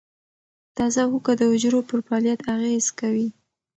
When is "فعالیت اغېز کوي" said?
2.07-3.27